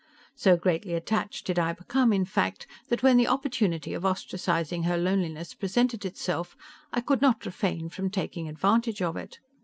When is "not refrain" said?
7.21-7.87